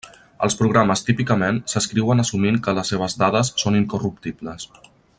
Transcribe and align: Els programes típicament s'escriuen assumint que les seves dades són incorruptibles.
Els 0.45 0.55
programes 0.61 1.05
típicament 1.09 1.59
s'escriuen 1.73 2.23
assumint 2.25 2.57
que 2.69 2.75
les 2.79 2.93
seves 2.95 3.19
dades 3.25 3.55
són 3.65 3.79
incorruptibles. 3.85 4.71